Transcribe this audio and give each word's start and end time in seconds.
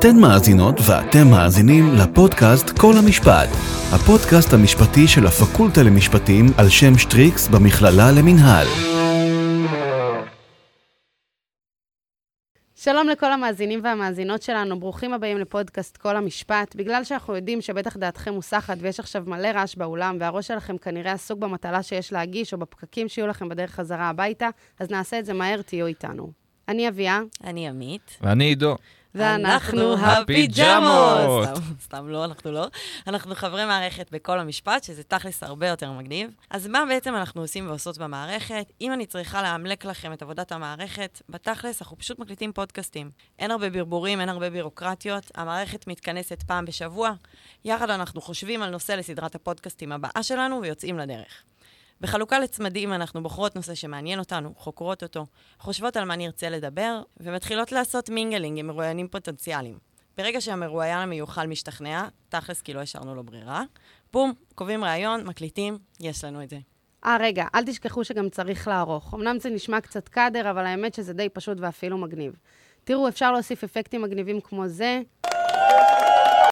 אתן 0.00 0.20
מאזינות 0.20 0.74
ואתם 0.88 1.26
מאזינים 1.30 1.84
לפודקאסט 1.94 2.78
כל 2.78 2.92
המשפט, 3.04 3.48
הפודקאסט 3.94 4.52
המשפטי 4.52 5.08
של 5.08 5.26
הפקולטה 5.26 5.82
למשפטים 5.82 6.46
על 6.58 6.68
שם 6.68 6.98
שטריקס 6.98 7.48
במכללה 7.48 8.10
למינהל. 8.18 8.66
שלום 12.74 13.08
לכל 13.08 13.32
המאזינים 13.32 13.80
והמאזינות 13.84 14.42
שלנו, 14.42 14.80
ברוכים 14.80 15.12
הבאים 15.12 15.38
לפודקאסט 15.38 15.96
כל 15.96 16.16
המשפט. 16.16 16.76
בגלל 16.76 17.04
שאנחנו 17.04 17.36
יודעים 17.36 17.60
שבטח 17.60 17.96
דעתכם 17.96 18.34
מוסחת 18.34 18.76
ויש 18.80 19.00
עכשיו 19.00 19.22
מלא 19.26 19.48
רעש 19.48 19.76
באולם, 19.76 20.16
והראש 20.20 20.46
שלכם 20.46 20.78
כנראה 20.78 21.12
עסוק 21.12 21.38
במטלה 21.38 21.82
שיש 21.82 22.12
להגיש 22.12 22.52
או 22.52 22.58
בפקקים 22.58 23.08
שיהיו 23.08 23.26
לכם 23.26 23.48
בדרך 23.48 23.70
חזרה 23.70 24.08
הביתה, 24.08 24.48
אז 24.78 24.90
נעשה 24.90 25.18
את 25.18 25.24
זה 25.24 25.32
מהר, 25.32 25.62
תהיו 25.62 25.86
איתנו. 25.86 26.32
אני 26.68 26.88
אביה. 26.88 27.20
אני 27.44 27.68
עמית. 27.68 28.18
ואני 28.20 28.44
עידו. 28.44 28.76
ואנחנו 29.14 29.94
הפיג'מות. 29.94 31.44
סתם, 31.44 31.62
סתם 31.86 32.08
לא, 32.08 32.24
אנחנו 32.24 32.52
לא. 32.52 32.66
אנחנו 33.06 33.34
חברי 33.34 33.64
מערכת 33.64 34.10
בכל 34.12 34.38
המשפט, 34.38 34.84
שזה 34.84 35.02
תכלס 35.02 35.42
הרבה 35.42 35.68
יותר 35.68 35.92
מגניב. 35.92 36.30
אז 36.50 36.66
מה 36.66 36.84
בעצם 36.88 37.14
אנחנו 37.14 37.40
עושים 37.40 37.68
ועושות 37.68 37.98
במערכת? 37.98 38.72
אם 38.80 38.92
אני 38.92 39.06
צריכה 39.06 39.42
לאמלק 39.42 39.84
לכם 39.84 40.12
את 40.12 40.22
עבודת 40.22 40.52
המערכת, 40.52 41.22
בתכלס 41.28 41.82
אנחנו 41.82 41.98
פשוט 41.98 42.18
מקליטים 42.18 42.52
פודקאסטים. 42.52 43.10
אין 43.38 43.50
הרבה 43.50 43.70
ברבורים, 43.70 44.20
אין 44.20 44.28
הרבה 44.28 44.50
בירוקרטיות, 44.50 45.30
המערכת 45.34 45.86
מתכנסת 45.86 46.42
פעם 46.42 46.64
בשבוע. 46.64 47.12
יחד 47.64 47.90
אנחנו 47.90 48.20
חושבים 48.20 48.62
על 48.62 48.70
נושא 48.70 48.92
לסדרת 48.92 49.34
הפודקאסטים 49.34 49.92
הבאה 49.92 50.22
שלנו 50.22 50.60
ויוצאים 50.62 50.98
לדרך. 50.98 51.44
בחלוקה 52.00 52.38
לצמדים 52.38 52.92
אנחנו 52.92 53.22
בוחרות 53.22 53.56
נושא 53.56 53.74
שמעניין 53.74 54.18
אותנו, 54.18 54.52
חוקרות 54.56 55.02
אותו, 55.02 55.26
חושבות 55.58 55.96
על 55.96 56.04
מה 56.04 56.16
נרצה 56.16 56.48
לדבר, 56.48 57.02
ומתחילות 57.20 57.72
לעשות 57.72 58.10
mingling 58.10 58.58
עם 58.58 58.66
מרואיינים 58.66 59.08
פוטנציאליים. 59.08 59.78
ברגע 60.16 60.40
שהמרואיין 60.40 60.98
המיוחל 60.98 61.46
משתכנע, 61.46 62.08
תכלס 62.28 62.62
כי 62.62 62.72
לא 62.72 62.80
השארנו 62.80 63.14
לו 63.14 63.24
ברירה, 63.24 63.62
בום, 64.12 64.32
קובעים 64.54 64.84
ראיון, 64.84 65.24
מקליטים, 65.26 65.78
יש 66.00 66.24
לנו 66.24 66.42
את 66.42 66.50
זה. 66.50 66.58
אה, 67.04 67.16
רגע, 67.20 67.46
אל 67.54 67.64
תשכחו 67.64 68.04
שגם 68.04 68.28
צריך 68.28 68.68
לערוך. 68.68 69.14
אמנם 69.14 69.38
זה 69.38 69.50
נשמע 69.50 69.80
קצת 69.80 70.08
קאדר, 70.08 70.50
אבל 70.50 70.66
האמת 70.66 70.94
שזה 70.94 71.12
די 71.12 71.28
פשוט 71.28 71.58
ואפילו 71.60 71.98
מגניב. 71.98 72.32
תראו, 72.84 73.08
אפשר 73.08 73.32
להוסיף 73.32 73.64
אפקטים 73.64 74.02
מגניבים 74.02 74.40
כמו 74.40 74.68
זה. 74.68 75.00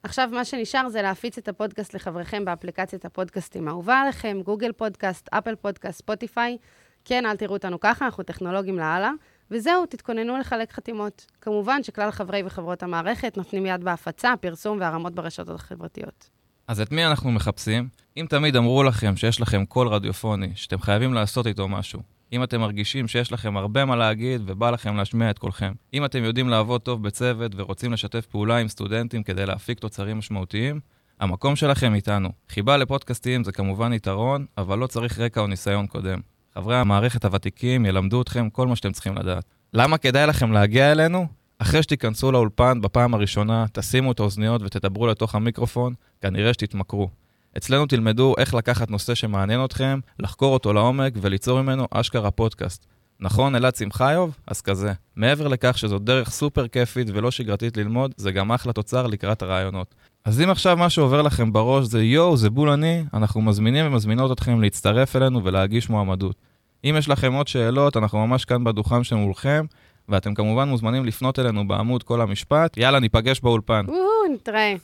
עכשיו, 0.09 0.29
מה 0.33 0.45
שנשאר 0.45 0.89
זה 0.89 1.03
להפיץ 1.03 1.39
את 1.39 1.49
הפודקאסט 1.49 1.95
לחבריכם 1.95 2.45
באפליקציית 2.45 3.05
הפודקאסטים 3.05 3.69
האהובה 3.69 4.01
עליכם, 4.01 4.41
גוגל 4.45 4.73
פודקאסט, 4.73 5.29
אפל 5.33 5.55
פודקאסט, 5.55 5.99
ספוטיפיי. 5.99 6.57
כן, 7.05 7.27
אל 7.27 7.37
תראו 7.37 7.53
אותנו 7.53 7.81
ככה, 7.81 8.05
אנחנו 8.05 8.25
טכנולוגים 8.25 8.79
לאללה. 8.79 9.11
וזהו, 9.51 9.87
תתכוננו 9.87 10.39
לחלק 10.39 10.73
חתימות. 10.73 11.27
כמובן 11.41 11.83
שכלל 11.83 12.11
חברי 12.11 12.43
וחברות 12.47 12.83
המערכת 12.83 13.37
נותנים 13.37 13.67
יד 13.67 13.85
בהפצה, 13.85 14.35
פרסום 14.41 14.81
והרמות 14.81 15.15
ברשתות 15.15 15.61
החברתיות. 15.61 16.31
אז 16.69 16.81
את 16.81 16.93
מי 16.93 17.07
אנחנו 17.07 17.31
מחפשים? 17.31 17.89
אם 18.17 18.27
תמיד 18.29 18.57
אמרו 18.57 18.83
לכם 18.83 19.17
שיש 19.17 19.41
לכם 19.41 19.65
קול 19.65 19.89
רדיופוני, 19.89 20.53
שאתם 20.55 20.81
חייבים 20.81 21.15
לעשות 21.15 21.47
איתו 21.47 21.69
משהו, 21.69 22.03
אם 22.33 22.43
אתם 22.43 22.61
מרגישים 22.61 23.09
שיש 23.09 23.33
לכם 23.33 23.57
הרבה 23.57 23.85
מה 23.85 23.97
להגיד 23.97 24.43
ובא 24.47 24.71
לכם 24.71 24.97
להשמיע 24.97 25.31
את 25.31 25.39
קולכם, 25.39 25.73
אם 25.95 26.05
אתם 26.05 26.25
יודעים 26.25 26.49
לעבוד 26.49 26.81
טוב 26.81 27.03
בצוות 27.03 27.53
ורוצים 27.57 27.93
לשתף 27.93 28.27
פעולה 28.27 28.57
עם 28.57 28.69
סטודנטים 28.69 29.23
כדי 29.23 29.47
להפיק 29.47 29.79
תוצרים 29.79 30.19
משמעותיים, 30.19 30.81
המקום 31.21 31.57
שלכם 31.57 31.95
איתנו. 31.95 32.29
חיבה 32.49 32.77
לפודקאסטים 32.77 33.45
זה 33.45 33.53
כמובן 33.53 33.93
יתרון, 33.93 34.47
אבל 34.59 34.79
לא 34.79 34.87
צריך 34.87 35.19
רקע 35.19 35.41
או 35.41 35.47
ניסיון 35.47 35.87
קודם. 35.87 36.21
חברי 36.55 36.77
המערכת 36.77 37.25
הוותיקים 37.25 37.87
ילמדו 37.87 38.23
אתכם 38.23 38.51
כל 38.51 38.67
מה 38.67 38.77
שאתם 38.77 38.93
צריכים 38.93 39.15
לדעת. 39.15 39.45
למה 39.75 39.99
כדאי 39.99 40.27
לכם 40.27 40.53
להגיע 40.53 40.93
אלינו? 40.93 41.27
אחרי 41.59 41.83
שתיכנסו 41.83 42.33
לאולפן 42.33 42.81
בפעם 42.81 43.15
הראשונה, 43.15 43.65
תשימו 43.73 44.13
את 44.13 44.21
האוזניות 44.21 44.63
ותדברו 44.63 45.07
לתוך 45.07 45.35
המיקרופון, 45.35 45.95
כנראה 46.21 46.53
שתתמכרו. 46.53 47.09
אצלנו 47.57 47.87
תלמדו 47.87 48.35
איך 48.39 48.55
לקחת 48.55 48.91
נושא 48.91 49.15
שמעניין 49.15 49.65
אתכם, 49.65 49.99
לחקור 50.19 50.53
אותו 50.53 50.73
לעומק 50.73 51.13
וליצור 51.21 51.63
ממנו 51.63 51.87
אשכרה 51.91 52.31
פודקאסט. 52.31 52.87
נכון, 53.21 53.55
אלעד 53.55 53.77
שמחיוב? 53.77 54.37
אז 54.47 54.61
כזה. 54.61 54.93
מעבר 55.17 55.49
לכך 55.49 55.79
שזו 55.79 55.99
דרך 55.99 56.31
סופר 56.31 56.69
כיפית 56.69 57.09
ולא 57.13 57.31
שגרתית 57.31 57.77
ללמוד, 57.77 58.15
זה 58.17 58.33
גם 58.33 58.53
אחלה 58.53 58.73
תוצר 58.73 59.07
לקראת 59.07 59.43
הרעיונות. 59.43 59.95
אז 60.25 60.41
אם 60.41 60.51
עכשיו 60.51 60.77
משהו 60.77 61.03
עובר 61.03 61.23
לכם 61.23 61.53
בראש 61.53 61.87
זה 61.87 62.03
יואו, 62.03 62.37
זה 62.37 62.51
בול 62.51 62.69
אני, 62.69 63.05
אנחנו 63.15 63.43
מזמינים 63.43 63.87
ומזמינות 63.87 64.33
אתכם 64.33 64.61
להצטרף 64.61 65.17
אלינו 65.17 65.45
ולהגיש 65.45 65.91
מועמדות. 65.91 66.37
אם 66.85 66.95
יש 66.99 67.09
לכם 67.09 67.33
עוד 67.33 67.49
שאלות, 67.49 67.97
אנחנו 67.97 68.27
ממש 68.27 68.45
כאן 68.45 68.65
בדוכן 68.65 69.05
שמולכם, 69.05 69.65
ואתם 70.09 70.35
כמובן 70.35 70.69
מוזמנים 70.69 71.05
לפנות 71.05 71.39
אלינו 71.39 71.69
בעמוד 71.69 72.03
כל 72.03 72.21
המשפט. 72.21 72.77
יאללה, 72.77 73.01
ניפגש 73.01 73.41
באולפן. 73.41 73.85
וואו, 73.89 74.35
נתראה. 74.35 74.75